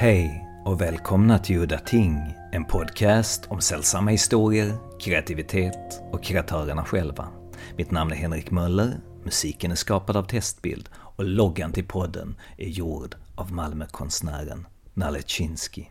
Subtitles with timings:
[0.00, 7.28] Hej och välkomna till Udda Ting, en podcast om sällsamma historier, kreativitet och kreatörerna själva.
[7.76, 12.68] Mitt namn är Henrik Möller, musiken är skapad av Testbild och loggan till podden är
[12.68, 15.84] gjord av Malmökonstnären Nalle Chinsky.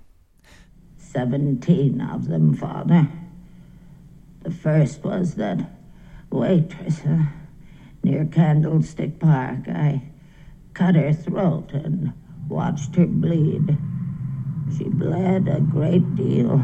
[0.97, 3.05] Seventeen of them, Father.
[4.43, 5.57] The first was that
[6.29, 7.23] waitress uh,
[8.01, 9.67] near Candlestick Park.
[9.67, 10.01] I
[10.73, 12.11] cut her throat and
[12.49, 13.77] watched her bleed.
[14.77, 16.63] She bled a great deal.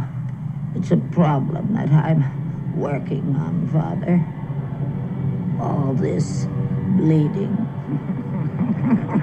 [0.76, 4.24] It's a problem that I'm working on, Father.
[5.62, 6.46] All this
[6.98, 7.56] bleeding.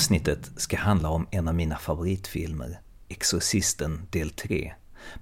[0.00, 4.72] avsnittet ska handla om en av mina favoritfilmer, Exorcisten del 3,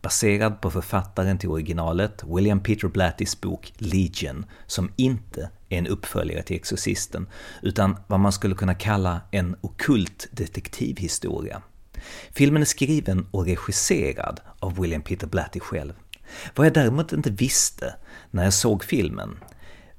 [0.03, 6.43] baserad på författaren till originalet William Peter Blattys bok Legion, som inte är en uppföljare
[6.43, 7.29] till Exorcisten,
[7.63, 11.63] utan vad man skulle kunna kalla en okult detektivhistoria.
[12.31, 15.93] Filmen är skriven och regisserad av William Peter Blatty själv.
[16.55, 17.95] Vad jag däremot inte visste
[18.31, 19.39] när jag såg filmen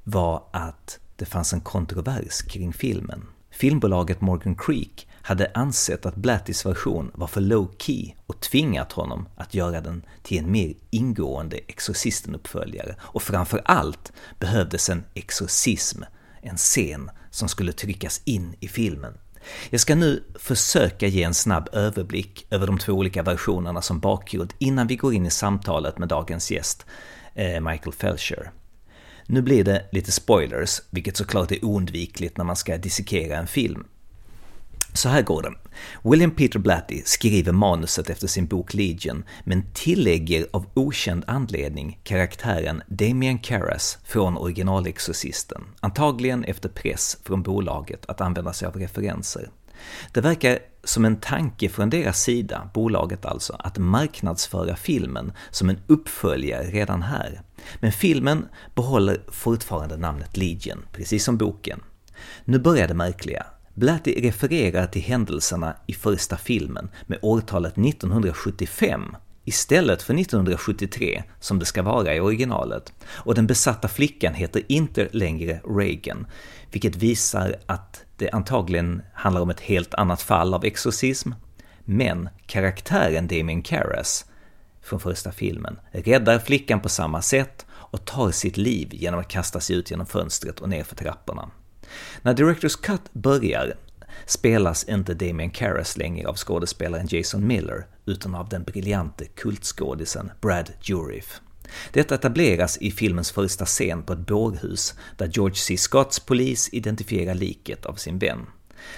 [0.03, 3.25] var att det fanns en kontrovers kring filmen.
[3.59, 9.27] Filmbolaget Morgan Creek hade ansett att Blattys version var för low key och tvingat honom
[9.37, 12.95] att göra den till en mer ingående Exorcisten-uppföljare.
[13.01, 16.03] Och framför allt behövdes en exorcism,
[16.41, 19.13] en scen som skulle tryckas in i filmen.
[19.69, 24.53] Jag ska nu försöka ge en snabb överblick över de två olika versionerna som bakgrund
[24.57, 26.85] innan vi går in i samtalet med dagens gäst,
[27.35, 28.51] eh, Michael Felcher.
[29.31, 33.87] Nu blir det lite spoilers, vilket såklart är oundvikligt när man ska dissekera en film.
[34.93, 35.53] Så här går det.
[36.09, 42.81] William Peter Blatty skriver manuset efter sin bok Legion, men tillägger av okänd anledning karaktären
[42.87, 49.49] Damien Karras från originalexorcisten, antagligen efter press från bolaget att använda sig av referenser.
[50.11, 55.79] Det verkar som en tanke från deras sida, bolaget alltså, att marknadsföra filmen som en
[55.87, 57.41] uppföljare redan här.
[57.79, 58.45] Men filmen
[58.75, 61.81] behåller fortfarande namnet Legion, precis som boken.
[62.45, 63.45] Nu börjar det märkliga.
[63.73, 71.65] Blatty refererar till händelserna i första filmen med årtalet 1975 istället för 1973 som det
[71.65, 72.93] ska vara i originalet.
[73.05, 76.27] Och den besatta flickan heter inte längre Reagan,
[76.71, 81.31] vilket visar att det antagligen handlar om ett helt annat fall av exorcism.
[81.85, 84.25] Men karaktären Damien Karras
[84.81, 89.59] från första filmen räddar flickan på samma sätt och tar sitt liv genom att kasta
[89.59, 91.49] sig ut genom fönstret och ner för trapporna.
[92.21, 93.73] När Directors Cut börjar
[94.25, 100.71] spelas inte Damien Karras längre av skådespelaren Jason Miller, utan av den briljante kultskådisen Brad
[100.87, 101.41] Dourif.
[101.91, 105.77] Detta etableras i filmens första scen på ett bårhus där George C.
[105.77, 108.45] Scotts polis identifierar liket av sin vän.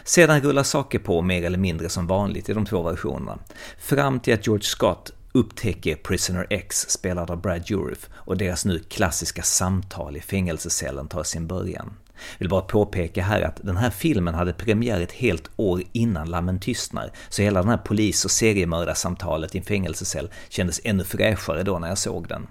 [0.04, 3.40] Sedan rullar saker på mer eller mindre som vanligt i de två versionerna,
[3.80, 8.80] fram till att George Scott upptäcker Prisoner X, spelad av Brad Dourif, och deras nu
[8.80, 11.94] klassiska samtal i fängelsecellen tar sin början.
[12.38, 16.60] Vill bara påpeka här att den här filmen hade premiär ett helt år innan Lammen
[16.60, 21.80] tystnar, så hela den här polis och seriemördarsamtalet i en fängelsecell kändes ännu fräschare då
[21.80, 22.48] när jag såg den.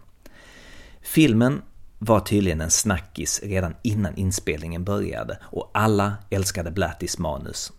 [1.03, 1.62] Filmen
[1.99, 7.72] var tydligen en snackis redan innan inspelningen började och alla älskade Blattys manus.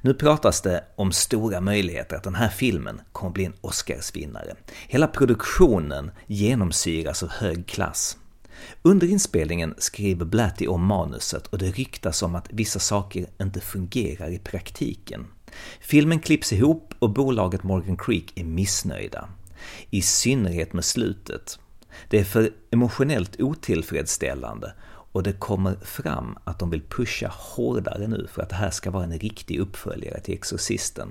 [0.00, 4.54] Nu pratas det om stora möjligheter att den här filmen kommer bli en Oscarsvinnare.
[4.88, 8.16] Hela produktionen genomsyras av hög klass.
[8.82, 14.30] Under inspelningen skriver Blatty om manuset och det ryktas om att vissa saker inte fungerar
[14.30, 15.26] i praktiken.
[15.80, 19.28] Filmen klipps ihop och bolaget Morgan Creek är missnöjda.
[19.90, 21.58] I synnerhet med slutet.
[22.08, 24.72] Det är för emotionellt otillfredsställande
[25.12, 28.90] och det kommer fram att de vill pusha hårdare nu för att det här ska
[28.90, 31.08] vara en riktig uppföljare till Exorcisten.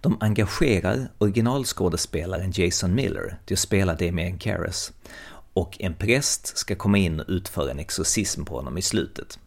[0.00, 4.92] De engagerar originalskådespelaren Jason Miller till att spela Damien Karras
[5.52, 9.38] och en präst ska komma in och utföra en exorcism på honom i slutet.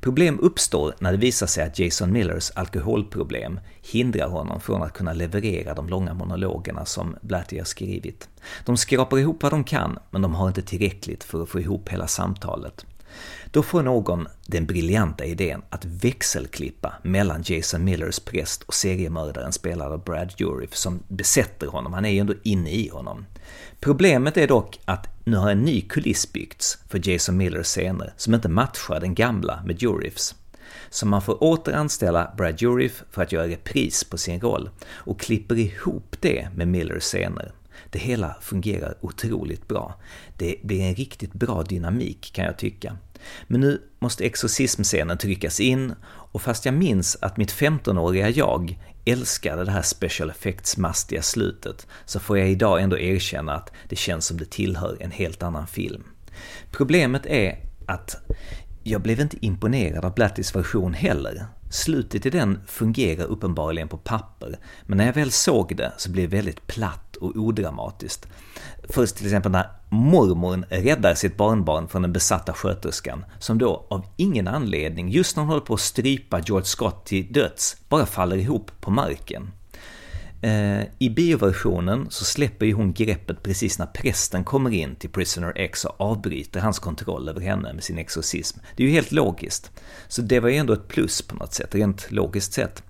[0.00, 5.12] Problem uppstår när det visar sig att Jason Millers alkoholproblem hindrar honom från att kunna
[5.12, 8.28] leverera de långa monologerna som Blatty har skrivit.
[8.64, 11.88] De skrapar ihop vad de kan, men de har inte tillräckligt för att få ihop
[11.88, 12.86] hela samtalet.
[13.50, 19.92] Då får någon den briljanta idén att växelklippa mellan Jason Millers präst och seriemördaren spelad
[19.92, 23.26] av Brad Dourif som besätter honom, han är ju ändå inne i honom.
[23.80, 28.34] Problemet är dock att nu har en ny kuliss byggts för Jason Millers scener som
[28.34, 30.34] inte matchar den gamla med Dourifs.
[30.90, 35.20] Så man får åter anställa Brad Dourif för att göra repris på sin roll och
[35.20, 37.52] klipper ihop det med Millers scener.
[37.90, 39.94] Det hela fungerar otroligt bra.
[40.36, 42.96] Det, det är en riktigt bra dynamik kan jag tycka.
[43.46, 49.64] Men nu måste exorcismscenen tryckas in och fast jag minns att mitt 15-åriga jag älskade
[49.64, 54.36] det här special effects-mastiga slutet så får jag idag ändå erkänna att det känns som
[54.36, 56.04] det tillhör en helt annan film.
[56.70, 58.16] Problemet är att
[58.82, 61.46] jag blev inte imponerad av Blattys version heller.
[61.70, 66.30] Slutet i den fungerar uppenbarligen på papper, men när jag väl såg det så blev
[66.30, 68.26] det väldigt platt och odramatiskt.
[68.88, 74.06] Först till exempel när mormorn räddar sitt barnbarn från den besatta sköterskan, som då av
[74.16, 78.36] ingen anledning, just när hon håller på att strypa George Scott till döds, bara faller
[78.36, 79.50] ihop på marken.
[80.42, 85.52] Eh, I bioversionen så släpper ju hon greppet precis när prästen kommer in till Prisoner
[85.56, 88.58] X och avbryter hans kontroll över henne med sin exorcism.
[88.76, 89.70] Det är ju helt logiskt.
[90.08, 92.82] Så det var ju ändå ett plus på något sätt, rent logiskt sett.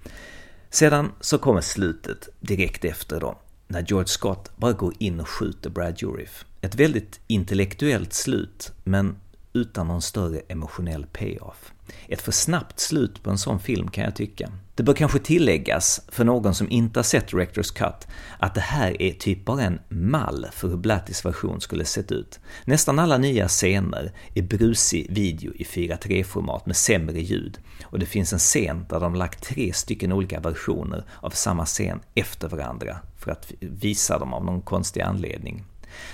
[0.70, 3.38] Sedan så kommer slutet direkt efter då,
[3.72, 6.44] när George Scott bara går in och skjuter Brad Dourif.
[6.60, 9.16] Ett väldigt intellektuellt slut, men
[9.52, 11.72] utan någon större emotionell payoff.
[12.08, 14.52] Ett för snabbt slut på en sån film kan jag tycka.
[14.74, 18.06] Det bör kanske tilläggas, för någon som inte har sett Directors Cut,
[18.38, 22.40] att det här är typ bara en mall för hur Blattys version skulle sett ut.
[22.64, 27.58] Nästan alla nya scener är brusig video i 4.3-format med sämre ljud,
[27.92, 32.00] och det finns en scen där de lagt tre stycken olika versioner av samma scen
[32.14, 35.64] efter varandra för att visa dem av någon konstig anledning.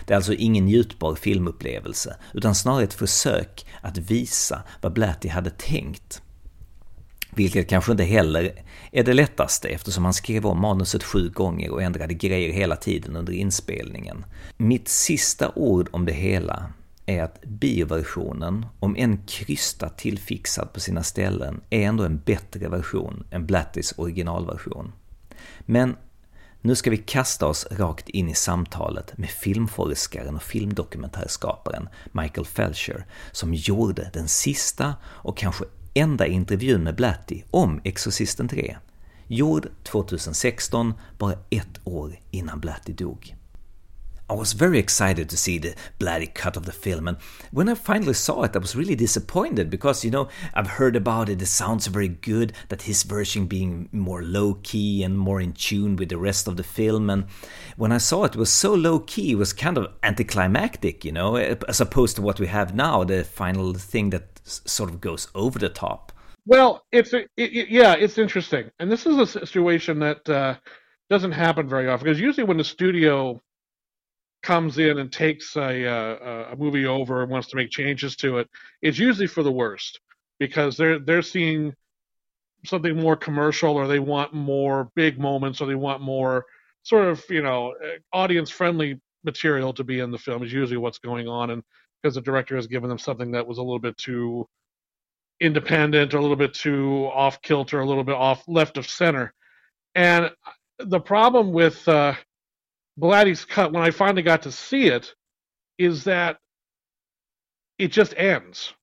[0.07, 5.51] Det är alltså ingen njutbar filmupplevelse, utan snarare ett försök att visa vad Blatty hade
[5.51, 6.23] tänkt.
[7.31, 11.83] Vilket kanske inte heller är det lättaste eftersom han skrev om manuset sju gånger och
[11.83, 14.25] ändrade grejer hela tiden under inspelningen.
[14.57, 16.73] Mitt sista ord om det hela
[17.09, 23.27] är att bioversionen, om än krystat tillfixad på sina ställen, är ändå en bättre version
[23.31, 24.93] än Blattys originalversion.
[25.61, 25.97] Men
[26.61, 33.07] nu ska vi kasta oss rakt in i samtalet med filmforskaren och filmdokumentärskaparen Michael Felcher,
[33.33, 35.65] som gjorde den sista och kanske
[35.95, 38.77] enda intervjun med Blatty om Exorcisten 3.
[39.27, 43.38] Gjord 2016, bara ett år innan Blatty dog.
[44.31, 47.17] I was very excited to see the Blatty cut of the film, and
[47.51, 51.31] when I finally saw it, I was really disappointed because you know I've heard about
[51.31, 51.41] it.
[51.41, 52.53] It sounds very good.
[52.69, 56.59] That his version being more low key and more in tune with the rest of
[56.59, 57.25] the film, and
[57.77, 59.33] when I saw it, it was so low key.
[59.33, 63.25] It was kind of anticlimactic, you know, as opposed to what we have now, the
[63.25, 66.13] final thing that sort of goes over the top.
[66.45, 70.57] Well, it's it, it, yeah, it's interesting, and this is a situation that uh,
[71.09, 73.41] doesn't happen very often because usually when the studio
[74.43, 78.39] comes in and takes a, uh, a movie over and wants to make changes to
[78.39, 78.49] it,
[78.83, 80.01] it's usually for the worst
[80.39, 81.75] because they're they're seeing
[82.65, 86.45] something more commercial or they want more big moments or they want more
[86.83, 87.75] sort of you know
[88.13, 91.63] audience friendly material to be in the film is usually what's going on and
[92.03, 94.47] because the director has given them something that was a little bit too
[95.41, 98.89] independent or a little bit too off kilter or a little bit off left of
[98.89, 99.33] center.
[99.95, 100.31] And
[100.79, 102.15] the problem with uh,
[102.99, 105.15] Blatty's cut when I finally got to see it
[105.79, 106.39] is that
[107.79, 108.75] it just ends.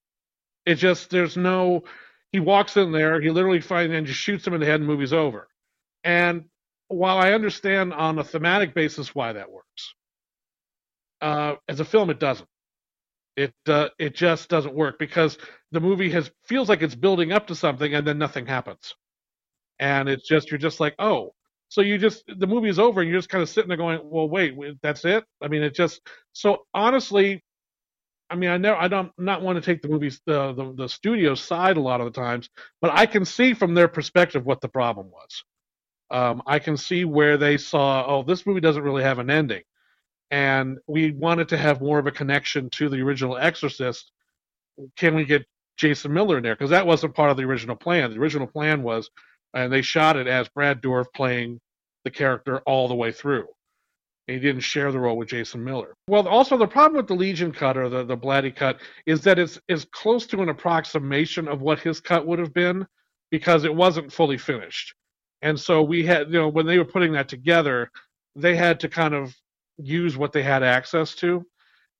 [0.66, 1.84] It just there's no
[2.32, 4.88] he walks in there, he literally finds and just shoots him in the head and
[4.88, 5.48] movie's over.
[6.04, 6.46] And
[6.88, 9.96] while I understand on a thematic basis why that works,
[11.22, 12.50] uh, as a film it doesn't.
[13.36, 15.38] It uh, it just doesn't work because
[15.72, 18.96] the movie has feels like it's building up to something and then nothing happens,
[19.80, 21.34] and it's just you're just like oh
[21.76, 24.00] so you just the movie is over and you're just kind of sitting there going,
[24.02, 25.26] well, wait, that's it.
[25.42, 26.00] I mean, it just
[26.32, 27.44] so honestly,
[28.30, 30.88] I mean, I know I don't not want to take the movies the, the the
[30.88, 34.62] studio side a lot of the times, but I can see from their perspective what
[34.62, 35.44] the problem was.
[36.12, 39.64] Um, I can see where they saw, oh, this movie doesn't really have an ending,
[40.32, 44.14] and we wanted to have more of a connection to the original Exorcist.
[44.96, 46.56] Can we get Jason Miller in there?
[46.56, 48.12] Because that wasn't part of the original plan.
[48.12, 49.10] The original plan was,
[49.54, 51.60] and they shot it as Brad Dourif playing
[52.06, 53.48] the character all the way through.
[54.28, 55.94] he didn't share the role with Jason Miller.
[56.08, 59.38] Well, also the problem with the Legion cut or the, the Blatty cut is that
[59.38, 62.88] it's is close to an approximation of what his cut would have been
[63.32, 64.94] because it wasn't fully finished.
[65.42, 67.92] And so we had, you know, when they were putting that together,
[68.36, 69.36] they had to kind of
[69.78, 71.46] use what they had access to.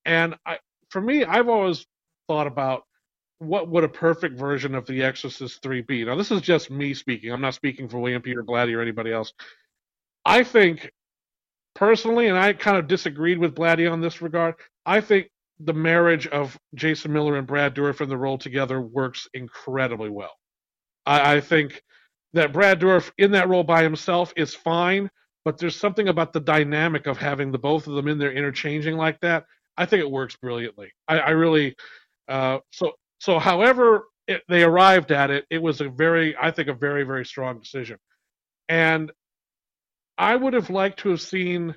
[0.06, 0.60] And I,
[0.90, 1.86] for me, I've always
[2.28, 2.84] thought about
[3.40, 6.06] what would a perfect version of The Exorcist 3 be?
[6.06, 7.32] Now, this is just me speaking.
[7.32, 9.34] I'm not speaking for William Peter Blatty or anybody else.
[10.26, 10.92] I think,
[11.76, 14.56] personally, and I kind of disagreed with Blatty on this regard,
[14.86, 15.30] I think
[15.60, 20.36] the marriage of Jason Miller and Brad Dourif in the role together works incredibly well.
[21.06, 21.82] I, I think
[22.34, 25.10] that Brad Dourif in that role by himself is fine,
[25.46, 28.98] but there's something about the dynamic of having the both of them in there interchanging
[28.98, 29.46] like that.
[29.78, 30.92] I think it works brilliantly.
[31.08, 31.76] I, I really
[32.28, 33.40] uh, so so.
[33.40, 37.26] However, it, they arrived at it, it was a very, I think, a very very
[37.26, 37.98] strong decision,
[38.68, 39.12] and
[40.18, 41.76] I would have liked to have seen.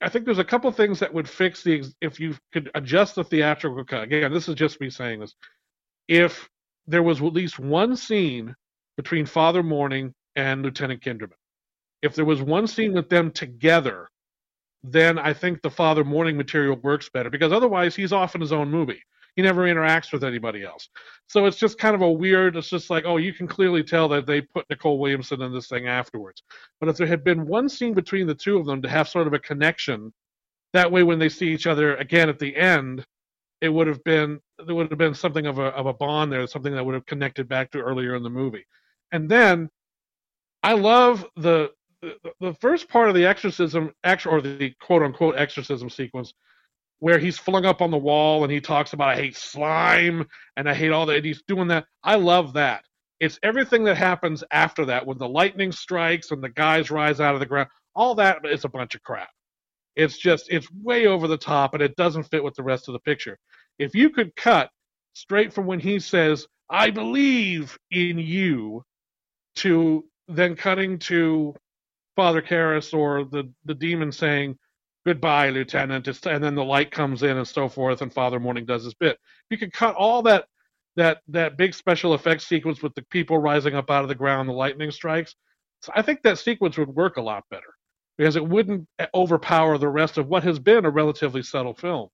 [0.00, 3.24] I think there's a couple things that would fix the if you could adjust the
[3.24, 4.04] theatrical cut.
[4.04, 5.34] Again, this is just me saying this.
[6.08, 6.48] If
[6.86, 8.54] there was at least one scene
[8.96, 11.32] between Father Morning and Lieutenant Kinderman,
[12.02, 14.08] if there was one scene with them together,
[14.84, 18.52] then I think the Father Morning material works better because otherwise he's off in his
[18.52, 19.02] own movie.
[19.36, 20.88] He never interacts with anybody else.
[21.26, 24.08] So it's just kind of a weird, it's just like, oh, you can clearly tell
[24.08, 26.42] that they put Nicol Williamson in this thing afterwards.
[26.80, 29.26] But if there had been one scene between the two of them to have sort
[29.26, 30.12] of a connection,
[30.74, 33.06] that way when they see each other again at the end,
[33.62, 36.46] it would have been there would have been something of a of a bond there,
[36.46, 38.66] something that would have connected back to earlier in the movie.
[39.12, 39.70] And then
[40.62, 41.70] I love the
[42.02, 43.92] the, the first part of the exorcism,
[44.26, 46.34] or the quote unquote exorcism sequence,
[47.02, 50.24] where he's flung up on the wall and he talks about I hate slime
[50.56, 51.16] and I hate all that.
[51.16, 51.84] And he's doing that.
[52.04, 52.84] I love that.
[53.18, 57.34] It's everything that happens after that when the lightning strikes and the guys rise out
[57.34, 57.70] of the ground.
[57.96, 59.30] All that is a bunch of crap.
[59.96, 62.92] It's just it's way over the top and it doesn't fit with the rest of
[62.92, 63.36] the picture.
[63.80, 64.70] If you could cut
[65.14, 68.84] straight from when he says I believe in you
[69.56, 71.56] to then cutting to
[72.14, 74.56] Father Karras or the the demon saying
[75.04, 78.84] goodbye, Lieutenant, and then the light comes in and so forth, and Father Morning does
[78.84, 79.18] his bit.
[79.50, 80.46] You can cut all that
[80.96, 84.48] that that big special effects sequence with the people rising up out of the ground,
[84.48, 85.34] the lightning strikes.
[85.80, 87.74] So I think that sequence would work a lot better
[88.18, 92.08] because it wouldn't overpower the rest of what has been a relatively subtle film.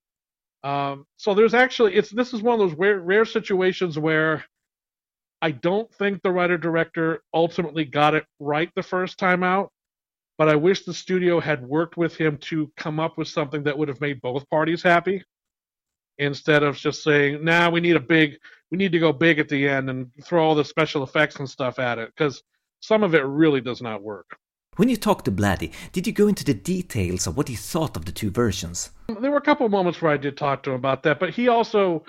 [0.64, 4.44] Um, so there's actually it's this is one of those rare, rare situations where
[5.42, 9.70] I don't think the writer director ultimately got it right the first time out
[10.38, 13.76] but I wish the studio had worked with him to come up with something that
[13.76, 15.22] would have made both parties happy
[16.16, 18.38] instead of just saying, "Nah, we need a big,
[18.70, 21.50] we need to go big at the end and throw all the special effects and
[21.50, 22.42] stuff at it," because
[22.80, 24.38] some of it really does not work.
[24.76, 27.96] When you talked to Blatty, did you go into the details of what he thought
[27.96, 28.90] of the two versions?
[29.08, 31.30] There were a couple of moments where I did talk to him about that, but
[31.30, 32.04] he also,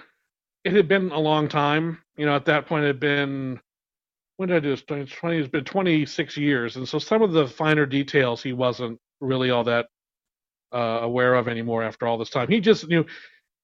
[0.64, 2.04] it had been a long time.
[2.16, 3.60] You know, at that point, it had been
[4.40, 4.80] when did I do this?
[4.84, 9.50] 2020 has been 26 years, and so some of the finer details he wasn't really
[9.50, 9.88] all that
[10.74, 12.48] uh, aware of anymore after all this time.
[12.48, 13.06] He just knew,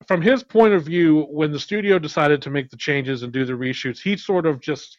[0.05, 3.45] from his point of view, when the studio decided to make the changes and do
[3.45, 4.97] the reshoots, he sort of just,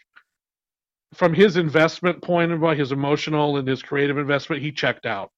[1.12, 5.30] from his investment point of view, his emotional and his creative investment, he checked out.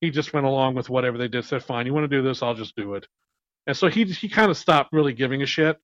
[0.00, 1.44] He just went along with whatever they did.
[1.44, 2.42] Said, "Fine, you want to do this?
[2.42, 3.06] I'll just do it."
[3.68, 5.78] And so he he kind of stopped really giving a shit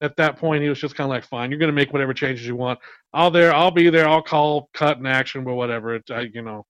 [0.00, 2.12] at that point he was just kind of like fine you're going to make whatever
[2.12, 2.78] changes you want.
[3.12, 6.42] I'll there i'll be there i'll call cut and action but whatever it, I, you
[6.42, 6.66] know.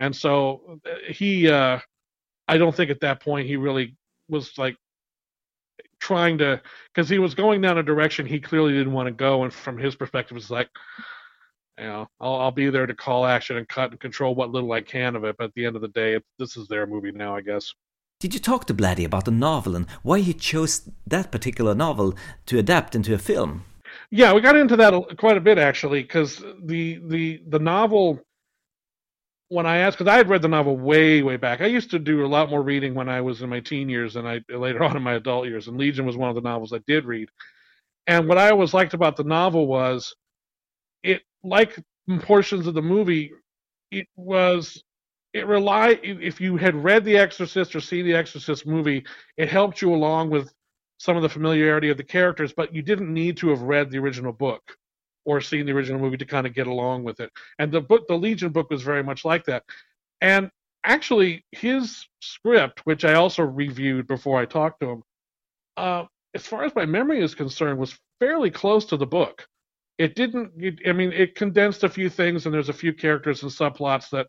[0.00, 1.78] And so uh, he uh
[2.48, 3.96] i don't think at that point he really
[4.28, 4.76] was like
[6.00, 6.60] trying to
[6.92, 9.78] because he was going down a direction he clearly didn't want to go and from
[9.78, 10.68] his perspective it's like
[11.78, 14.72] you know I'll, I'll be there to call action and cut and control what little
[14.72, 17.12] i can of it but at the end of the day this is their movie
[17.12, 17.72] now i guess
[18.22, 22.14] did you talk to Blatty about the novel and why he chose that particular novel
[22.46, 23.64] to adapt into a film?
[24.12, 28.20] Yeah, we got into that quite a bit actually, because the the the novel.
[29.48, 31.98] When I asked, because I had read the novel way way back, I used to
[31.98, 34.84] do a lot more reading when I was in my teen years and I later
[34.88, 37.28] on in my adult years, and Legion was one of the novels I did read.
[38.06, 40.14] And what I always liked about the novel was,
[41.02, 41.76] it like
[42.20, 43.32] portions of the movie,
[43.90, 44.80] it was
[45.32, 49.04] it relied if you had read The Exorcist or seen The Exorcist movie,
[49.36, 50.52] it helped you along with
[50.98, 53.98] some of the familiarity of the characters, but you didn't need to have read the
[53.98, 54.62] original book
[55.24, 57.30] or seen the original movie to kind of get along with it.
[57.58, 59.64] And the book, the Legion book, was very much like that.
[60.20, 60.50] And
[60.84, 65.02] actually, his script, which I also reviewed before I talked to him,
[65.76, 69.46] uh, as far as my memory is concerned, was fairly close to the book.
[69.98, 70.52] It didn't.
[70.56, 74.10] It, I mean, it condensed a few things, and there's a few characters and subplots
[74.10, 74.26] that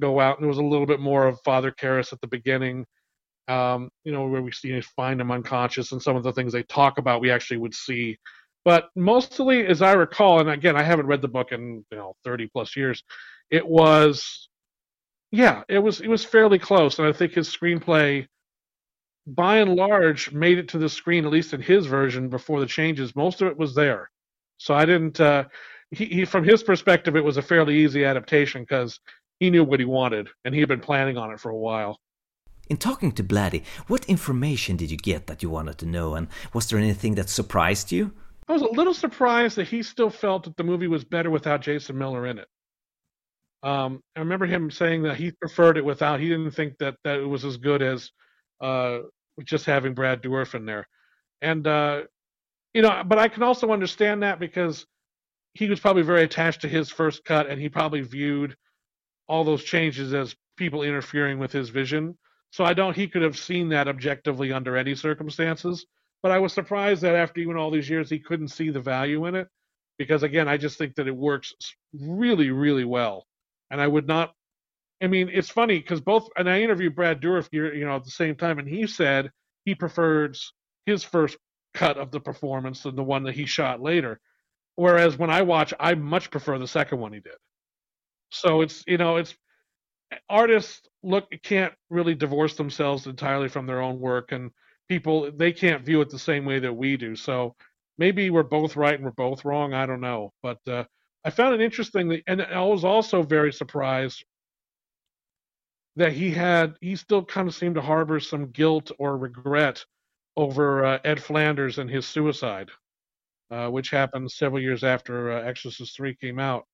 [0.00, 0.38] go out.
[0.38, 2.86] There was a little bit more of Father Karras at the beginning,
[3.48, 6.62] um, you know, where we see find him unconscious, and some of the things they
[6.64, 8.18] talk about we actually would see.
[8.64, 12.14] But mostly, as I recall, and again, I haven't read the book in you know
[12.24, 13.02] 30 plus years.
[13.50, 14.48] It was,
[15.30, 18.26] yeah, it was it was fairly close, and I think his screenplay
[19.26, 22.66] by and large, made it to the screen, at least in his version, before the
[22.66, 23.16] changes.
[23.16, 24.10] Most of it was there.
[24.58, 25.20] So I didn't.
[25.20, 25.44] Uh,
[25.90, 28.98] he, he, from his perspective, it was a fairly easy adaptation because
[29.40, 31.98] he knew what he wanted and he had been planning on it for a while.
[32.68, 36.26] In talking to Blatty, what information did you get that you wanted to know, and
[36.52, 38.12] was there anything that surprised you?
[38.48, 41.60] I was a little surprised that he still felt that the movie was better without
[41.62, 42.48] Jason Miller in it.
[43.62, 46.20] Um, I remember him saying that he preferred it without.
[46.20, 48.10] He didn't think that that it was as good as
[48.60, 48.98] uh,
[49.44, 50.88] just having Brad Dourif in there,
[51.42, 52.02] and uh,
[52.74, 53.02] you know.
[53.04, 54.86] But I can also understand that because
[55.54, 58.56] he was probably very attached to his first cut, and he probably viewed
[59.28, 62.16] all those changes as people interfering with his vision.
[62.50, 62.96] So I don't.
[62.96, 65.86] He could have seen that objectively under any circumstances.
[66.22, 69.26] But I was surprised that after even all these years, he couldn't see the value
[69.26, 69.48] in it,
[69.98, 71.54] because again, I just think that it works
[71.92, 73.26] really, really well.
[73.70, 74.32] And I would not.
[75.02, 78.10] I mean, it's funny because both, and I interviewed Brad Dourif, you know, at the
[78.10, 79.30] same time, and he said
[79.66, 80.52] he prefers
[80.86, 81.36] his first
[81.74, 84.18] cut of the performance than the one that he shot later.
[84.76, 87.36] Whereas when I watch, I much prefer the second one he did.
[88.30, 89.34] So it's you know it's
[90.28, 94.50] artists look can't really divorce themselves entirely from their own work, and
[94.88, 97.16] people they can't view it the same way that we do.
[97.16, 97.56] So
[97.98, 99.74] maybe we're both right and we're both wrong.
[99.74, 100.84] I don't know, but uh,
[101.24, 104.24] I found it interesting, that, and I was also very surprised
[105.96, 109.84] that he had he still kind of seemed to harbor some guilt or regret
[110.36, 112.70] over uh, Ed Flanders and his suicide,
[113.50, 116.66] uh, which happened several years after uh, Exorcist Three came out.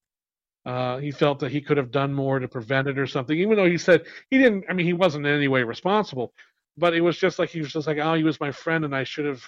[0.64, 3.56] Uh, he felt that he could have done more to prevent it or something, even
[3.56, 4.64] though he said he didn't.
[4.68, 6.32] I mean, he wasn't in any way responsible,
[6.76, 8.94] but it was just like he was just like, oh, he was my friend, and
[8.94, 9.42] I should have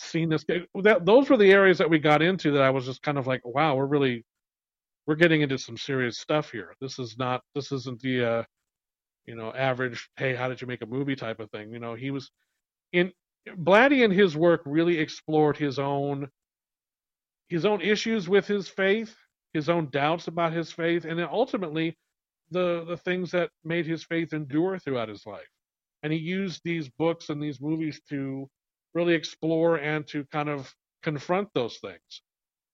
[0.00, 0.44] seen this.
[0.82, 3.26] That those were the areas that we got into that I was just kind of
[3.26, 4.24] like, wow, we're really
[5.06, 6.74] we're getting into some serious stuff here.
[6.80, 8.42] This is not this isn't the uh,
[9.26, 11.72] you know average hey how did you make a movie type of thing.
[11.72, 12.30] You know he was
[12.92, 13.12] in
[13.48, 16.28] Blatty and his work really explored his own
[17.48, 19.16] his own issues with his faith
[19.54, 21.96] his own doubts about his faith, and then ultimately
[22.50, 25.48] the the things that made his faith endure throughout his life.
[26.02, 28.48] And he used these books and these movies to
[28.94, 32.22] really explore and to kind of confront those things.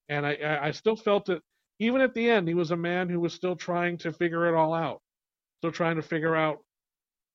[0.09, 1.41] And I, I still felt that
[1.79, 4.55] even at the end, he was a man who was still trying to figure it
[4.55, 5.01] all out,
[5.59, 6.59] still trying to figure out,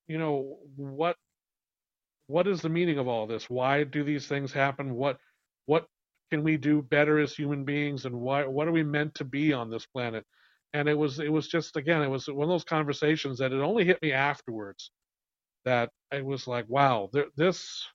[0.07, 1.17] you know, what
[2.29, 3.51] what is the meaning of all this?
[3.51, 4.95] Why do these things happen?
[4.95, 5.19] What
[5.67, 5.87] what
[6.31, 9.53] can we do better as human beings and why what are we meant to be
[9.53, 10.25] on this planet?
[10.73, 13.61] And it was it was just again it was one of those conversations that it
[13.61, 14.91] only hit me afterwards
[15.65, 17.87] that it was like wow there, this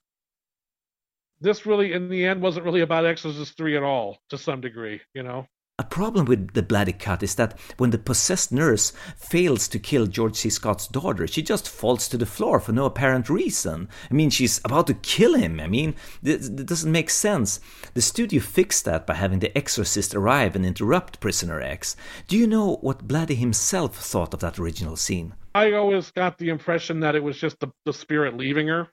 [1.40, 5.00] this really in the end wasn't really about exorcist 3 at all to some degree
[5.14, 5.46] you know
[5.78, 10.06] a problem with the Blatty cut is that when the possessed nurse fails to kill
[10.06, 10.48] George C.
[10.48, 13.86] Scott's daughter, she just falls to the floor for no apparent reason.
[14.10, 15.60] I mean, she's about to kill him.
[15.60, 17.60] I mean, it doesn't make sense.
[17.92, 21.94] The studio fixed that by having the exorcist arrive and interrupt Prisoner X.
[22.26, 25.34] Do you know what Blatty himself thought of that original scene?
[25.54, 28.88] I always got the impression that it was just the, the spirit leaving her,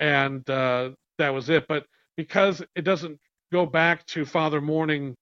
[0.00, 1.66] and uh, that was it.
[1.68, 1.86] But
[2.16, 3.20] because it doesn't
[3.52, 5.14] go back to Father Morning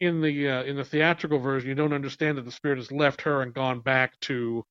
[0.00, 3.22] in the uh, in the theatrical version, you don't understand that the spirit has left
[3.22, 4.64] her and gone back to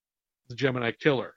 [0.49, 1.33] the Gemini killer.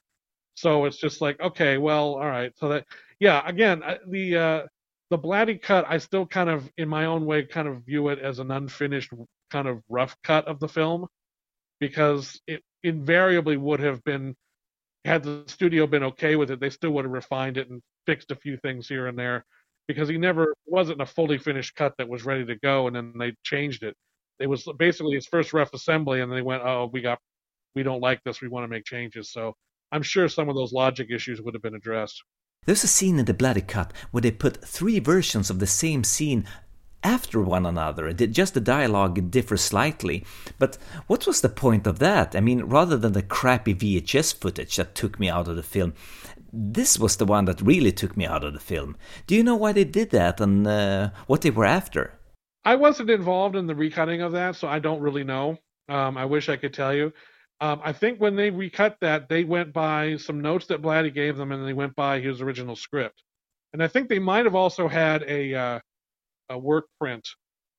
[0.54, 2.52] So it's just like, okay, well, all right.
[2.56, 2.86] So that,
[3.20, 4.62] yeah, again, the uh,
[5.10, 8.18] the Blatty cut, I still kind of, in my own way, kind of view it
[8.18, 9.12] as an unfinished,
[9.50, 11.06] kind of rough cut of the film,
[11.78, 14.34] because it invariably would have been,
[15.04, 18.30] had the studio been okay with it, they still would have refined it and fixed
[18.32, 19.44] a few things here and there
[19.86, 23.12] because he never wasn't a fully finished cut that was ready to go, and then
[23.18, 23.94] they changed it.
[24.38, 27.18] It was basically his first rough assembly, and they went, "Oh, we got,
[27.74, 28.40] we don't like this.
[28.40, 29.54] We want to make changes." So
[29.92, 32.22] I'm sure some of those logic issues would have been addressed.
[32.66, 36.02] There's a scene in the Blatty cut where they put three versions of the same
[36.02, 36.46] scene
[37.04, 38.12] after one another.
[38.12, 40.24] Just the dialogue differs slightly.
[40.58, 42.34] But what was the point of that?
[42.34, 45.94] I mean, rather than the crappy VHS footage that took me out of the film,
[46.52, 48.96] this was the one that really took me out of the film.
[49.26, 52.18] Do you know why they did that and uh, what they were after?
[52.64, 55.58] I wasn't involved in the recutting of that, so I don't really know.
[55.88, 57.12] Um, I wish I could tell you.
[57.60, 61.36] Um, I think when they recut that, they went by some notes that Blatty gave
[61.36, 63.22] them, and they went by his original script.
[63.72, 65.80] And I think they might have also had a uh,
[66.48, 67.28] a work print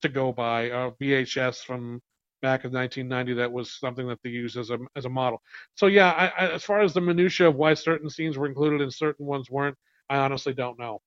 [0.02, 2.02] to go by, a VHS from
[2.42, 5.42] back in 1990 that was something that they used as a as a model.
[5.76, 8.82] So yeah, I, I, as far as the minutia of why certain scenes were included
[8.82, 9.78] and certain ones weren't,
[10.10, 11.02] I honestly don't know.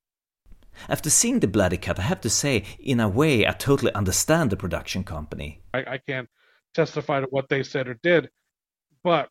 [0.87, 4.49] After seeing the Blatty cut, I have to say, in a way, I totally understand
[4.49, 5.61] the production company.
[5.73, 6.29] I, I can't
[6.73, 8.29] testify to what they said or did,
[9.03, 9.29] but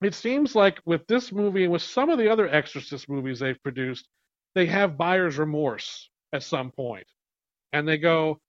[0.00, 3.62] it seems like with this movie and with some of the other Exorcist movies they've
[3.62, 4.08] produced,
[4.54, 7.06] they have buyer's remorse at some point,
[7.72, 8.40] and they go,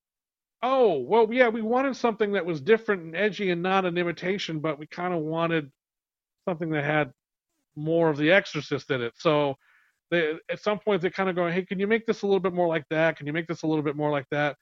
[0.65, 4.59] "Oh, well, yeah, we wanted something that was different and edgy and not an imitation,
[4.61, 5.71] but we kind of wanted
[6.47, 7.13] something that had
[7.75, 9.55] more of the Exorcist in it." So
[10.11, 12.39] they at some point they're kind of going, "Hey, can you make this a little
[12.41, 13.17] bit more like that?
[13.17, 14.57] Can you make this a little bit more like that?"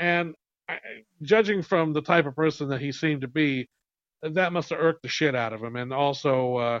[0.00, 0.34] And
[0.68, 0.80] I,
[1.22, 3.68] judging from the type of person that he seemed to be,
[4.22, 6.80] that must have irked the shit out of him, and also uh,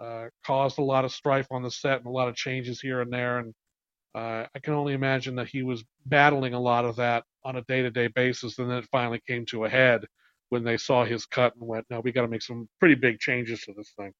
[0.00, 3.00] uh, caused a lot of strife on the set and a lot of changes here
[3.02, 3.38] and there.
[3.38, 3.54] And
[4.16, 7.62] uh, I can only imagine that he was battling a lot of that on a
[7.62, 10.06] day-to-day basis, and then it finally came to a head
[10.48, 13.18] when they saw his cut and went, "No, we got to make some pretty big
[13.18, 14.12] changes to this thing."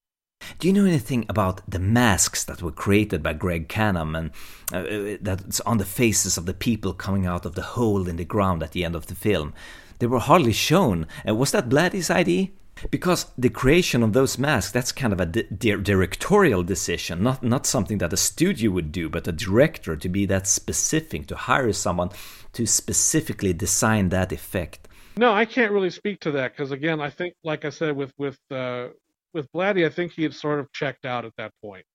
[0.59, 4.31] Do you know anything about the masks that were created by Greg Cannom and
[4.71, 8.17] uh, uh, that's on the faces of the people coming out of the hole in
[8.17, 9.55] the ground at the end of the film?
[9.99, 11.07] They were hardly shown.
[11.27, 12.49] Uh, was that Blatty's idea?
[12.91, 17.67] Because the creation of those masks, that's kind of a di directorial decision, not, not
[17.67, 21.73] something that a studio would do, but a director to be that specific, to hire
[21.73, 22.11] someone
[22.53, 24.89] to specifically design that effect.
[25.17, 28.13] No, I can't really speak to that because again, I think, like I said, with
[28.19, 28.89] with uh,
[29.33, 31.87] with Blatty, I think he had sort of checked out at that point.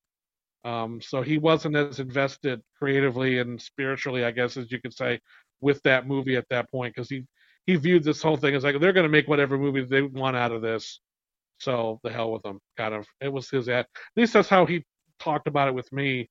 [0.64, 5.20] Um, so he wasn't as invested creatively and spiritually, I guess, as you could say,
[5.60, 7.24] with that movie at that point, because he
[7.68, 10.36] he viewed this whole thing as like they're going to make whatever movie they want
[10.36, 11.00] out of this,
[11.60, 12.60] so the hell with them.
[12.78, 14.84] Kind of, it was his at least that's how he
[15.20, 16.30] talked about it with me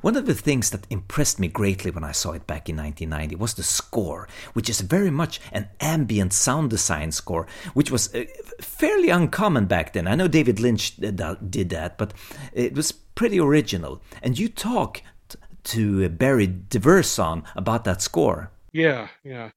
[0.00, 3.36] one of the things that impressed me greatly when I saw it back in 1990
[3.36, 8.24] was the score, which is very much an ambient sound design score, which was uh,
[8.60, 10.06] fairly uncommon back then.
[10.06, 12.14] I know David Lynch did that, but
[12.52, 14.00] it was pretty original.
[14.22, 15.02] And you talk
[15.64, 18.50] to Barry De Vorzon about that score.
[18.72, 19.50] Yeah, yeah.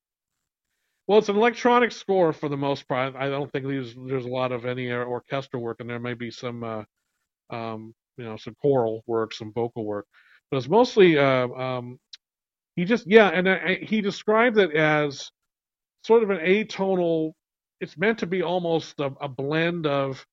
[1.07, 3.15] Well, it's an electronic score for the most part.
[3.15, 6.31] I don't think there's there's a lot of any orchestral work, and there may be
[6.31, 6.83] some uh,
[7.51, 10.07] um, you know some choral work, some vocal work,
[10.51, 11.99] but it's mostly uh, um,
[12.75, 15.31] he just yeah, and uh, he described it as
[16.03, 17.33] sort of an atonal.
[17.81, 20.25] It's meant to be almost a, a blend of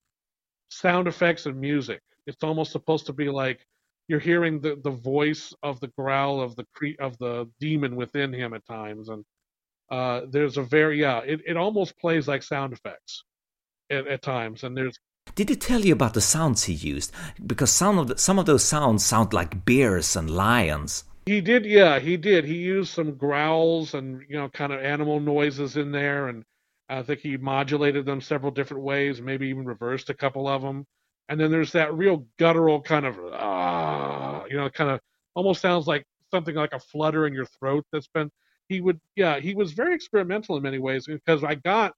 [0.71, 2.01] sound effects and music.
[2.27, 3.67] It's almost supposed to be like
[4.09, 8.33] you're hearing the, the voice of the growl of the cre- of the demon within
[8.33, 9.25] him at times, and
[9.91, 13.25] uh, there's a very yeah, it, it almost plays like sound effects
[13.91, 14.99] at, at times, and there's
[15.35, 17.11] did he tell you about the sounds he used?
[17.45, 21.05] Because some of the, some of those sounds sound like bears and lions.
[21.27, 22.45] He did, yeah, he did.
[22.45, 26.45] He used some growls and you know, kind of animal noises in there, and
[26.89, 30.87] I think he modulated them several different ways, maybe even reversed a couple of them.
[31.29, 35.01] And then there's that real guttural kind of ah, you know, kind of
[35.35, 37.87] almost sounds like something like a flutter in your throat.
[37.91, 38.31] That's been
[38.69, 41.95] he would, yeah, he was very experimental in many ways because I got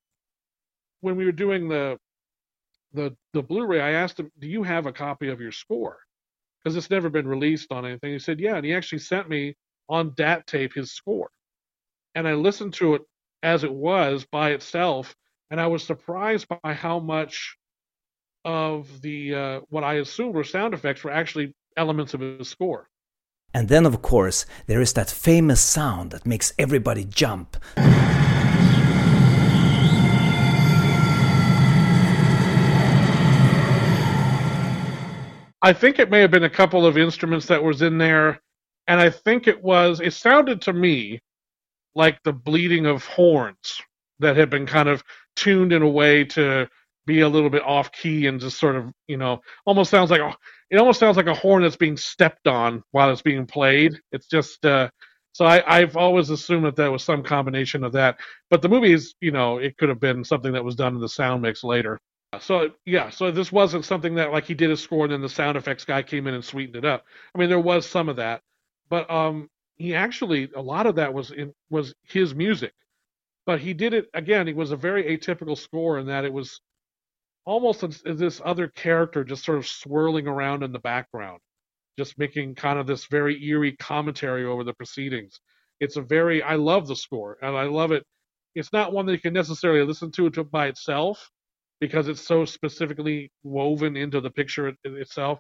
[1.01, 1.99] when we were doing the
[2.93, 5.99] the the Blu-ray, I asked him, "Do you have a copy of your score?"
[6.63, 8.13] Because it's never been released on anything.
[8.13, 9.55] He said, "Yeah," and he actually sent me
[9.89, 11.31] on DAT tape his score,
[12.15, 13.03] and I listened to it
[13.43, 15.15] as it was by itself,
[15.51, 17.57] and I was surprised by how much
[18.45, 22.89] of the uh, what I assumed were sound effects were actually elements of his score.
[23.55, 27.57] And then, of course, there is that famous sound that makes everybody jump.
[35.63, 38.41] I think it may have been a couple of instruments that was in there,
[38.87, 40.01] and I think it was.
[40.01, 41.21] It sounded to me
[41.95, 43.81] like the bleeding of horns
[44.19, 45.03] that had been kind of
[45.35, 46.69] tuned in a way to
[47.07, 50.21] be a little bit off key and just sort of you know almost sounds like
[50.21, 50.35] a,
[50.71, 53.99] it almost sounds like a horn that's being stepped on while it's being played.
[54.13, 54.91] It's just uh,
[55.33, 58.19] so I, I've always assumed that that was some combination of that.
[58.51, 61.01] But the movie is you know it could have been something that was done in
[61.01, 62.01] the sound mix later.
[62.41, 65.29] So yeah, so this wasn't something that like he did a score and then the
[65.29, 67.05] sound effects guy came in and sweetened it up.
[67.35, 68.43] I mean, there was some of that,
[68.89, 72.73] but um, he actually a lot of that was in was his music,
[73.47, 74.49] but he did it again.
[74.49, 76.61] It was a very atypical score in that it was
[77.47, 81.41] almost this other character just sort of swirling around in the background,
[81.97, 85.41] just making kind of this very eerie commentary over the proceedings.
[85.81, 88.05] It's a very I love the score and I love it.
[88.55, 91.31] It's not one that you can necessarily listen to it by itself
[91.81, 95.39] because it's so specifically woven into the picture itself.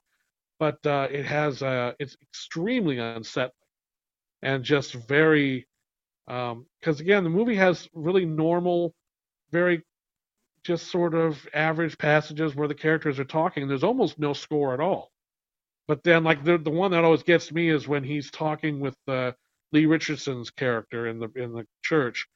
[0.59, 3.53] But uh, it has uh, it's extremely unsettling
[4.43, 5.67] and just very
[6.27, 8.95] because um, again the movie has really normal,
[9.51, 9.83] very
[10.67, 13.69] just sort of average passages where the characters are talking.
[13.69, 15.13] There's almost no score at all.
[15.89, 18.97] But then like the the one that always gets me is when he's talking with
[19.09, 19.33] uh,
[19.73, 22.27] Lee Richardson's character in the in the church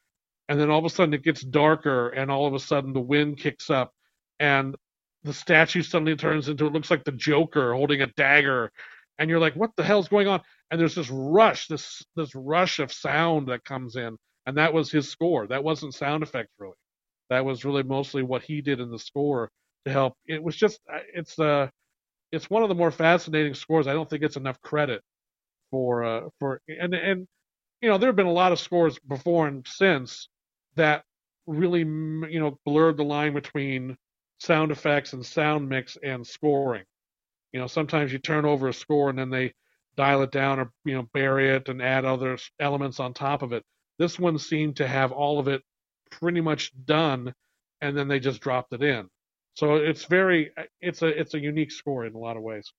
[0.49, 3.01] and then all of a sudden it gets darker and all of a sudden the
[3.01, 3.93] wind kicks up
[4.41, 4.77] and
[5.25, 8.73] the statue suddenly turns into it looks like the Joker holding a dagger,
[9.19, 10.43] and you're like, what the hell's going on?
[10.71, 14.93] And there's this rush, this this rush of sound that comes in, and that was
[14.93, 15.49] his score.
[15.49, 16.75] That wasn't sound effects really.
[17.31, 19.51] That was really mostly what he did in the score
[19.87, 20.15] to help.
[20.27, 21.69] It was just uh, it's uh
[22.33, 23.87] it's one of the more fascinating scores.
[23.89, 25.03] I don't think it's enough credit
[25.71, 27.27] for uh for and and
[27.83, 30.29] you know there have been a lot of scores before and since
[30.77, 31.05] that
[31.47, 33.97] really you know blurred the line between
[34.41, 36.85] sound effects and sound mix and scoring.
[37.53, 39.55] You know, sometimes you turn over a score and then they
[39.97, 43.53] dial it down or you know bury it and add other elements on top of
[43.53, 43.65] it.
[43.99, 45.63] This one seemed to have all of it
[46.11, 47.35] pretty much done,
[47.81, 49.09] and then they just dropped it in.
[49.55, 52.73] So it's very it's a it's a unique score in a lot of ways.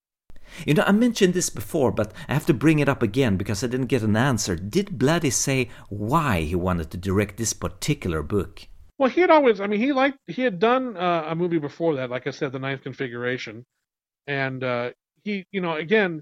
[0.66, 3.64] You know, I mentioned this before, but I have to bring it up again because
[3.64, 4.56] I didn't get an answer.
[4.56, 8.68] Did Blatty say why he wanted to direct this particular book?
[8.98, 11.96] Well, he had always, I mean, he liked, he had done uh, a movie before
[11.96, 13.66] that, like I said, The Ninth Configuration.
[14.28, 14.92] And uh,
[15.24, 16.22] he, you know, again,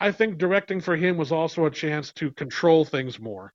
[0.00, 3.52] I think directing for him was also a chance to control things more.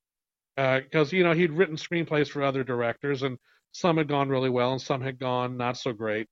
[0.56, 3.38] Because, uh, you know, he'd written screenplays for other directors, and
[3.72, 6.28] some had gone really well, and some had gone not so great.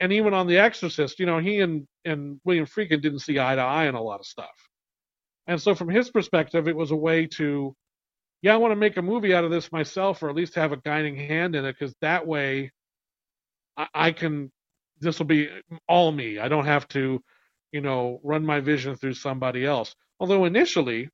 [0.00, 3.56] And even on The Exorcist, you know, he and, and William Friedkin didn't see eye
[3.56, 4.46] to eye on a lot of stuff.
[5.46, 7.74] And so, from his perspective, it was a way to
[8.42, 10.72] yeah, I want to make a movie out of this myself, or at least have
[10.72, 12.72] a guiding hand in it, because that way,
[13.76, 14.50] I, I can.
[15.00, 15.48] This will be
[15.88, 16.38] all me.
[16.38, 17.22] I don't have to,
[17.72, 19.94] you know, run my vision through somebody else.
[20.18, 21.08] Although initially,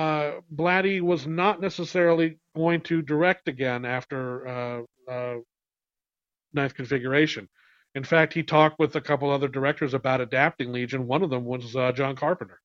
[0.00, 5.36] uh, Blatty was not necessarily going to direct again after uh, uh,
[6.54, 7.48] Ninth Configuration.
[7.94, 11.06] In fact, he talked with a couple other directors about adapting Legion.
[11.06, 12.60] One of them was uh, John Carpenter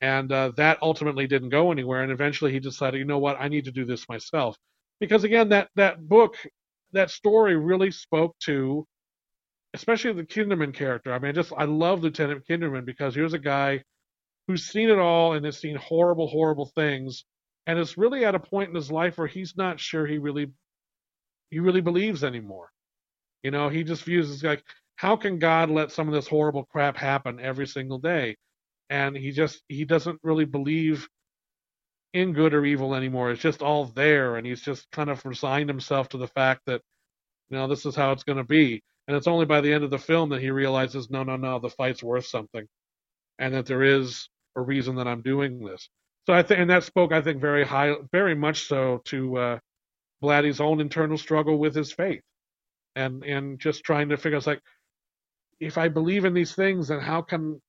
[0.00, 2.02] and uh, that ultimately didn't go anywhere.
[2.02, 4.56] And eventually, he decided, you know what, I need to do this myself,
[5.00, 6.36] because again, that that book,
[6.92, 8.86] that story really spoke to,
[9.74, 11.12] especially the Kinderman character.
[11.12, 13.82] I mean, just I love Lieutenant Kinderman because here's a guy
[14.48, 17.24] who's seen it all and has seen horrible, horrible things,
[17.68, 20.48] and is really at a point in his life where he's not sure he really
[21.50, 22.70] he really believes anymore.
[23.44, 24.64] You know, he just views it like,
[24.96, 28.36] how can God let some of this horrible crap happen every single day?
[28.90, 31.08] and he just he doesn't really believe
[32.14, 33.30] in good or evil anymore.
[33.30, 36.80] It's just all there, and he's just kind of resigned himself to the fact that
[37.50, 38.82] you know this is how it's going to be.
[39.06, 41.58] And it's only by the end of the film that he realizes, no, no, no,
[41.58, 42.66] the fight's worth something,
[43.38, 45.88] and that there is a reason that I'm doing this.
[46.26, 49.58] So I think, and that spoke, I think, very high, very much so to uh,
[50.22, 52.22] Blatty's own internal struggle with his faith,
[52.96, 54.62] and and just trying to figure, out, like,
[55.60, 57.60] if I believe in these things, then how can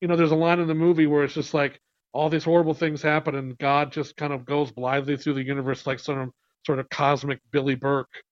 [0.00, 1.80] you know, there's a line in the movie where it's just like
[2.12, 5.86] all these horrible things happen and God just kind of goes blithely through the universe
[5.86, 6.32] like some
[6.66, 8.22] sort of cosmic Billie Burke,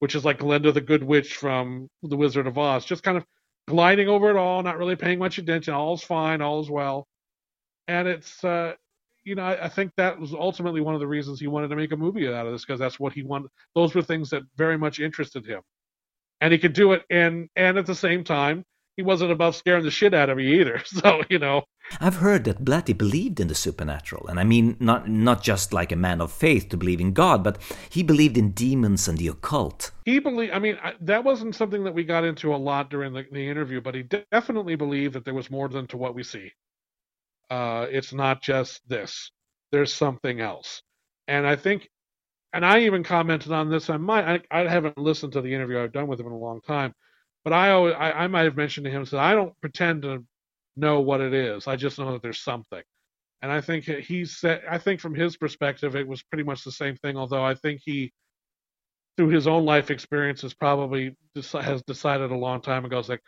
[0.00, 3.26] which is like Glinda the Good Witch from The Wizard of Oz, just kind of
[3.68, 5.74] gliding over it all, not really paying much attention.
[5.74, 7.06] All's fine, all's well.
[7.88, 8.74] And it's, uh,
[9.24, 11.76] you know, I, I, think that was ultimately one of the reasons he wanted to
[11.76, 13.50] make a movie out of this because that's what he wanted.
[13.74, 15.62] Those were things that very much interested him,
[16.40, 17.04] and he could do it.
[17.10, 18.64] And and at the same time,
[18.96, 20.82] he wasn't above scaring the shit out of me either.
[20.86, 21.64] So, you know.
[22.00, 25.92] I've heard that Blatty believed in the supernatural, and I mean not not just like
[25.92, 27.58] a man of faith to believe in God, but
[27.90, 29.92] he believed in demons and the occult.
[30.04, 30.52] He believed.
[30.52, 33.80] I mean, that wasn't something that we got into a lot during the, the interview,
[33.80, 36.52] but he definitely believed that there was more than to what we see.
[37.50, 39.30] Uh, it's not just this.
[39.72, 40.82] There's something else,
[41.28, 41.88] and I think,
[42.52, 43.90] and I even commented on this.
[43.90, 44.44] I might.
[44.50, 46.94] I, I haven't listened to the interview I've done with him in a long time
[47.46, 50.24] but I always, I, I might have mentioned to him, said I don't pretend to
[50.74, 51.68] know what it is.
[51.68, 52.82] I just know that there's something.
[53.40, 56.72] And I think he said, I think from his perspective, it was pretty much the
[56.72, 57.16] same thing.
[57.16, 58.12] Although I think he,
[59.16, 61.16] through his own life experiences, probably
[61.52, 62.98] has decided a long time ago.
[62.98, 63.22] It's like,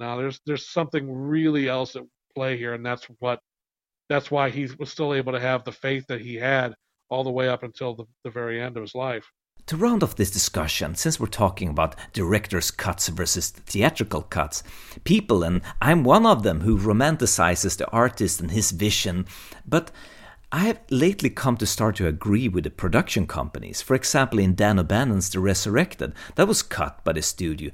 [0.00, 2.04] now there's there's something really else at
[2.34, 3.38] play here, and that's what,
[4.08, 6.74] that's why he was still able to have the faith that he had
[7.10, 9.24] all the way up until the, the very end of his life.
[9.66, 14.62] To round off this discussion, since we're talking about director's cuts versus theatrical cuts,
[15.04, 19.26] people, and I'm one of them who romanticizes the artist and his vision,
[19.66, 19.90] but
[20.50, 23.82] I have lately come to start to agree with the production companies.
[23.82, 27.70] For example, in Dan O'Bannon's The Resurrected, that was cut by the studio,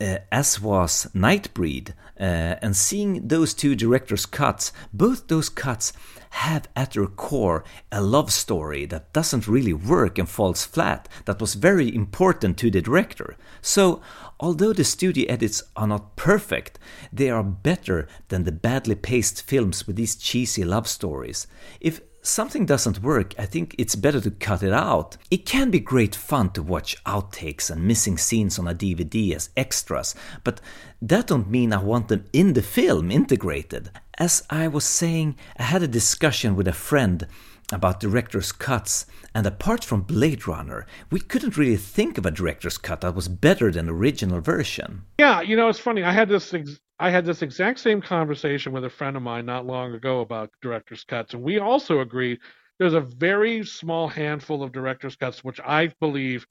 [0.00, 1.94] uh, as was Nightbreed.
[2.18, 5.92] Uh, and seeing those two directors' cuts, both those cuts
[6.30, 11.40] have at their core a love story that doesn't really work and falls flat, that
[11.40, 13.36] was very important to the director.
[13.62, 14.00] So,
[14.40, 16.78] although the studio edits are not perfect,
[17.12, 21.46] they are better than the badly paced films with these cheesy love stories.
[21.80, 25.16] If something doesn't work, I think it's better to cut it out.
[25.30, 29.50] It can be great fun to watch outtakes and missing scenes on a DVD as
[29.56, 30.60] extras, but
[31.02, 33.90] that don't mean I want them in the film integrated.
[34.18, 37.26] As I was saying, I had a discussion with a friend
[37.72, 42.78] about director's cuts, and apart from Blade Runner, we couldn't really think of a director's
[42.78, 45.02] cut that was better than the original version.
[45.18, 46.02] Yeah, you know, it's funny.
[46.02, 49.46] I had this ex- I had this exact same conversation with a friend of mine
[49.46, 52.38] not long ago about director's cuts, and we also agreed
[52.78, 56.46] there's a very small handful of director's cuts which I believe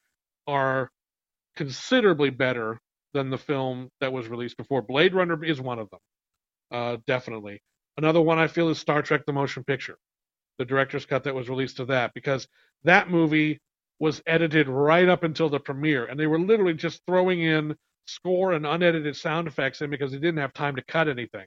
[0.48, 0.90] are
[1.56, 2.80] considerably better
[3.14, 4.82] than the film that was released before.
[4.82, 6.00] Blade Runner is one of them,
[6.72, 7.62] uh, definitely.
[7.98, 9.98] Another one I feel is Star Trek: The Motion Picture
[10.64, 12.48] the director's cut that was released of that because
[12.86, 13.60] that movie
[14.00, 18.54] was edited right up until the premiere and they were literally just throwing in score
[18.54, 21.46] and unedited sound effects in because they didn't have time to cut anything.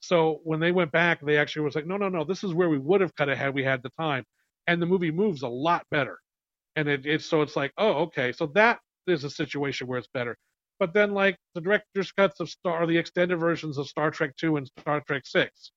[0.00, 2.68] So when they went back, they actually was like, no, no, no, this is where
[2.68, 4.24] we would have cut it had we had the time.
[4.66, 6.18] And the movie moves a lot better.
[6.74, 8.32] And it, it's so it's like, oh, okay.
[8.32, 10.36] So that is a situation where it's better.
[10.80, 14.56] But then like the director's cuts of Star the extended versions of Star Trek 2
[14.56, 15.70] and Star Trek 6.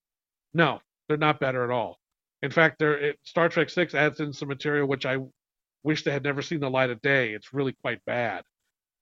[0.56, 1.99] No, they're not better at all.
[2.41, 5.17] In fact, there it, Star Trek Six adds in some material which I
[5.84, 7.34] wish they had never seen the light of day.
[7.34, 8.43] It's really quite bad.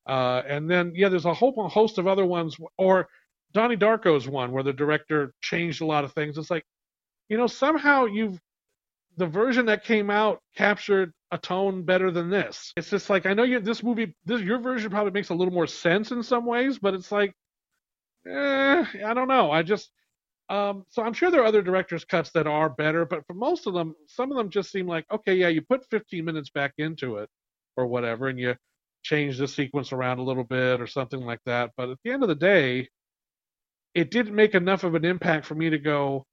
[0.06, 3.08] Uh, and then yeah, there's a whole host of other ones, or
[3.52, 6.38] Donnie Darko's one where the director changed a lot of things.
[6.38, 6.64] It's like,
[7.28, 8.40] you know, somehow you've
[9.16, 12.72] the version that came out captured a tone better than this.
[12.76, 15.52] It's just like I know you this movie this your version probably makes a little
[15.52, 17.34] more sense in some ways, but it's like
[18.26, 19.50] eh, I don't know.
[19.50, 19.90] I just
[20.48, 23.66] um, so I'm sure there are other director's cuts that are better, but for most
[23.66, 26.72] of them, some of them just seem like, okay, yeah, you put 15 minutes back
[26.78, 27.28] into it
[27.76, 28.56] or whatever, and you
[29.02, 31.70] change the sequence around a little bit or something like that.
[31.76, 32.88] But at the end of the day,
[33.94, 36.26] it didn't make enough of an impact for me to go,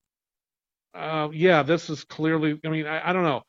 [0.93, 2.59] uh, yeah, this is clearly.
[2.65, 3.43] I mean, I, I don't know.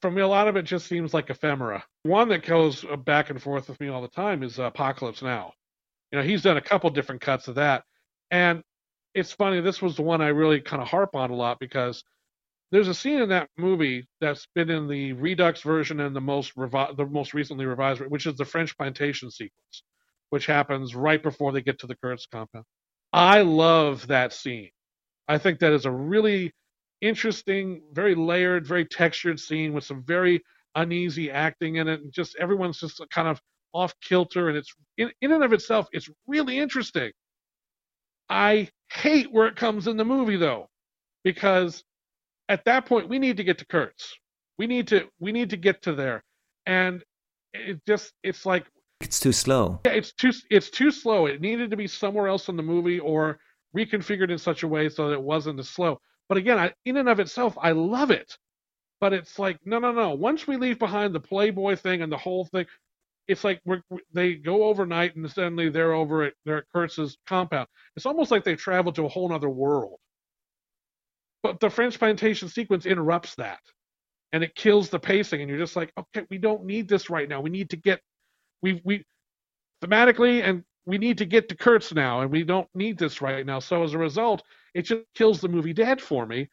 [0.00, 1.84] For me, a lot of it just seems like ephemera.
[2.02, 5.52] One that goes back and forth with me all the time is Apocalypse Now.
[6.10, 7.84] You know, he's done a couple different cuts of that,
[8.30, 8.62] and
[9.14, 9.60] it's funny.
[9.60, 12.02] This was the one I really kind of harp on a lot because
[12.70, 16.56] there's a scene in that movie that's been in the Redux version and the most
[16.56, 19.82] revi- the most recently revised, which is the French plantation sequence,
[20.30, 22.64] which happens right before they get to the Kurtz compound.
[23.12, 24.70] I love that scene.
[25.28, 26.52] I think that is a really
[27.02, 30.42] interesting, very layered, very textured scene with some very
[30.74, 33.38] uneasy acting in it, and just everyone's just kind of
[33.74, 37.12] off kilter, and it's in, in and of itself, it's really interesting.
[38.30, 40.68] I hate where it comes in the movie though,
[41.24, 41.84] because
[42.48, 44.14] at that point we need to get to Kurtz.
[44.58, 46.22] We need to we need to get to there,
[46.66, 47.02] and
[47.54, 48.66] it just it's like
[49.00, 49.80] it's too slow.
[49.84, 51.26] Yeah, it's too it's too slow.
[51.26, 53.38] It needed to be somewhere else in the movie or
[53.76, 56.00] reconfigured in such a way so that it wasn't as slow.
[56.28, 58.36] But again, I, in and of itself, I love it.
[59.00, 60.10] But it's like no, no, no.
[60.10, 62.66] Once we leave behind the Playboy thing and the whole thing,
[63.28, 63.82] it's like we're,
[64.12, 67.68] they go overnight and suddenly they're over at they're at Kurtz's compound.
[67.96, 69.98] It's almost like they traveled to a whole other world.
[71.42, 73.60] But the French plantation sequence interrupts that,
[74.32, 75.40] and it kills the pacing.
[75.40, 77.40] And you're just like, okay, we don't need this right now.
[77.40, 78.00] We need to get
[78.62, 79.04] we we
[79.82, 83.46] thematically and we need to get to Kurtz now, and we don't need this right
[83.46, 83.60] now.
[83.60, 84.42] So as a result,
[84.74, 86.48] it just kills the movie dead for me.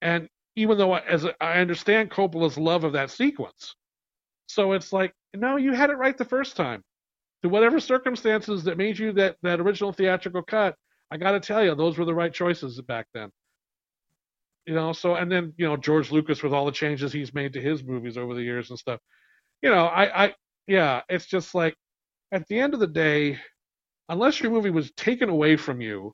[0.00, 3.74] And even though as I understand Coppola's love of that sequence,
[4.46, 6.82] so it's like no, you had it right the first time.
[7.42, 10.74] To whatever circumstances that made you that, that original theatrical cut,
[11.10, 13.30] I got to tell you, those were the right choices back then.
[14.66, 17.52] You know, so and then you know George Lucas with all the changes he's made
[17.52, 19.00] to his movies over the years and stuff.
[19.62, 20.34] You know, I, I,
[20.66, 21.76] yeah, it's just like
[22.32, 23.38] at the end of the day,
[24.08, 26.12] unless your movie was taken away from you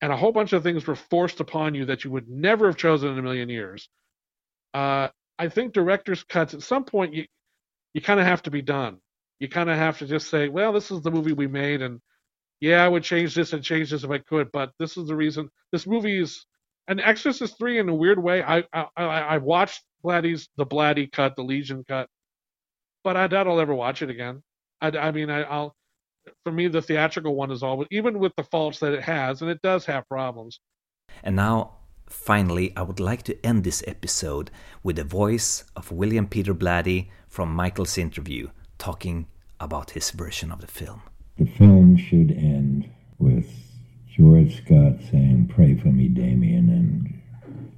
[0.00, 2.76] and a whole bunch of things were forced upon you that you would never have
[2.76, 3.90] chosen in a million years,
[4.72, 5.08] uh,
[5.38, 7.26] I think director's cuts at some point you
[7.94, 8.98] you kind of have to be done.
[9.38, 12.00] You kind of have to just say, well, this is the movie we made, and
[12.60, 15.16] yeah, I would change this and change this if I could, but this is the
[15.16, 15.48] reason.
[15.72, 16.46] This movie is
[16.88, 18.42] an Exorcist three in a weird way.
[18.42, 22.08] I I, I watched Blatty's the Blatty cut, the Legion cut,
[23.02, 24.42] but I doubt I'll ever watch it again.
[24.80, 25.74] I, I mean, I, I'll
[26.44, 29.50] for me the theatrical one is always even with the faults that it has, and
[29.50, 30.60] it does have problems.
[31.24, 31.72] And now
[32.12, 34.50] Finally, I would like to end this episode
[34.82, 39.26] with the voice of William Peter Blatty from Michael's interview talking
[39.58, 41.00] about his version of the film.
[41.38, 43.48] The film should end with
[44.14, 46.68] George Scott saying, Pray for me, Damien,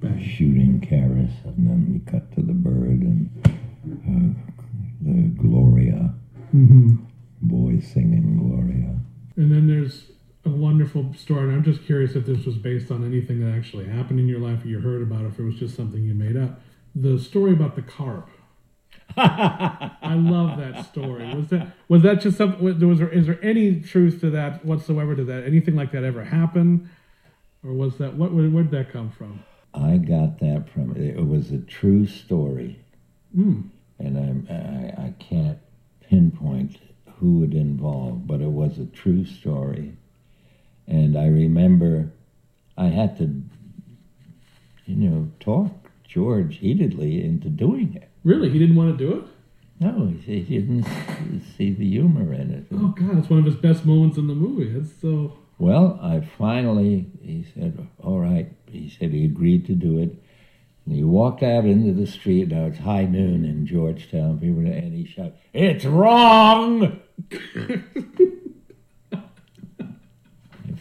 [0.03, 4.33] and shooting Karras, and then we cut to the bird and uh,
[5.01, 6.13] the Gloria.
[6.53, 6.95] Mm-hmm.
[7.41, 8.99] Boys singing Gloria.
[9.37, 10.11] And then there's
[10.43, 11.43] a wonderful story.
[11.47, 14.39] And I'm just curious if this was based on anything that actually happened in your
[14.39, 16.59] life or you heard about, it, if it was just something you made up.
[16.93, 18.29] the story about the carp.
[19.17, 21.33] I love that story.
[21.33, 22.63] Was that was that just something?
[22.63, 25.15] Was was there is there any truth to that whatsoever?
[25.15, 26.89] Did that anything like that ever happen,
[27.63, 28.31] or was that what?
[28.33, 29.43] Where did that come from?
[29.73, 32.79] I got that from it was a true story,
[33.37, 33.69] Mm.
[33.99, 35.57] and I'm, I I can't
[36.01, 36.77] pinpoint
[37.19, 39.97] who it involved, but it was a true story,
[40.87, 42.11] and I remember
[42.77, 43.41] I had to,
[44.85, 48.09] you know, talk George heatedly into doing it.
[48.25, 49.25] Really, he didn't want to do it.
[49.79, 52.65] No, he, he didn't see the humor in it.
[52.73, 54.77] Oh God, it's one of his best moments in the movie.
[54.77, 55.37] It's so.
[55.59, 58.51] Well, I finally, he said, all right.
[58.69, 60.21] He said he agreed to do it.
[60.85, 62.49] And he walked out into the street.
[62.49, 64.39] Now it's high noon in Georgetown.
[64.39, 66.99] People, and he shouted, It's wrong!
[69.13, 69.21] I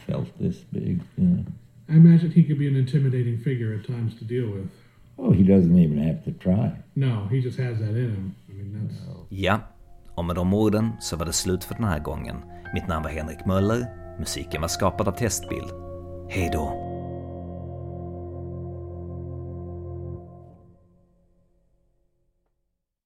[0.07, 1.03] felt this big.
[1.17, 1.45] You know.
[1.89, 4.71] I imagine he could be an intimidating figure at times to deal with.
[5.17, 6.71] Oh, he doesn't even have to try.
[6.95, 8.35] No, he just has that in him.
[8.49, 9.27] I mean, that's.
[9.29, 9.61] Ja,
[10.15, 12.37] och med de orden så var det slut för den här gången.
[12.75, 13.87] Mitt namn var Henrik Möller,
[14.19, 15.71] musiken var skapad av Testbild.
[16.29, 16.84] Hej då!